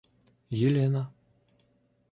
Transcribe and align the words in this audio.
Елена 0.49 1.05